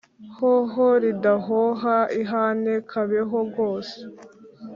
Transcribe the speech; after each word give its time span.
Hoho 0.37 0.85
ridahoha 1.03 1.95
ihane, 2.21 2.73
kabeho 2.91 3.37
rwose 3.49 3.97